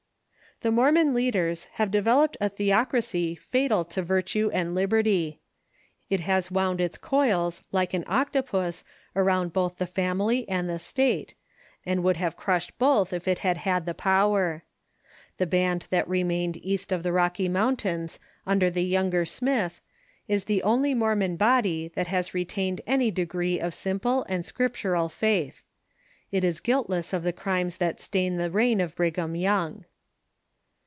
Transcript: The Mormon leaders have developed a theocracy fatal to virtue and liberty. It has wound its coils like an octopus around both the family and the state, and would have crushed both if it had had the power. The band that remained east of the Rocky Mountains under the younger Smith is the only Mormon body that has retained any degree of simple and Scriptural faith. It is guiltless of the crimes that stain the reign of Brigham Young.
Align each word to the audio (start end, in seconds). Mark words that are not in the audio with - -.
The 0.63 0.69
Mormon 0.71 1.15
leaders 1.15 1.63
have 1.79 1.89
developed 1.89 2.37
a 2.39 2.47
theocracy 2.47 3.33
fatal 3.33 3.83
to 3.85 4.03
virtue 4.03 4.51
and 4.53 4.75
liberty. 4.75 5.39
It 6.07 6.19
has 6.19 6.51
wound 6.51 6.79
its 6.79 6.99
coils 6.99 7.63
like 7.71 7.95
an 7.95 8.03
octopus 8.05 8.83
around 9.15 9.53
both 9.53 9.79
the 9.79 9.87
family 9.87 10.47
and 10.47 10.69
the 10.69 10.77
state, 10.77 11.33
and 11.83 12.03
would 12.03 12.17
have 12.17 12.37
crushed 12.37 12.77
both 12.77 13.11
if 13.11 13.27
it 13.27 13.39
had 13.39 13.57
had 13.57 13.87
the 13.87 13.95
power. 13.95 14.63
The 15.39 15.47
band 15.47 15.87
that 15.89 16.07
remained 16.07 16.57
east 16.57 16.91
of 16.91 17.01
the 17.01 17.11
Rocky 17.11 17.49
Mountains 17.49 18.19
under 18.45 18.69
the 18.69 18.83
younger 18.85 19.25
Smith 19.25 19.81
is 20.27 20.43
the 20.45 20.61
only 20.61 20.93
Mormon 20.93 21.37
body 21.37 21.87
that 21.95 22.05
has 22.05 22.35
retained 22.35 22.81
any 22.85 23.09
degree 23.09 23.59
of 23.59 23.73
simple 23.73 24.25
and 24.29 24.45
Scriptural 24.45 25.09
faith. 25.09 25.63
It 26.31 26.43
is 26.43 26.59
guiltless 26.59 27.13
of 27.13 27.23
the 27.23 27.33
crimes 27.33 27.77
that 27.77 27.99
stain 27.99 28.37
the 28.37 28.51
reign 28.51 28.79
of 28.79 28.95
Brigham 28.95 29.35
Young. 29.35 29.85